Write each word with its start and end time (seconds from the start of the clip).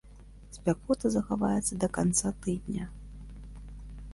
Спякота 0.55 1.11
захаваецца 1.17 1.73
да 1.83 1.91
канца 1.99 2.27
тыдня. 2.47 2.85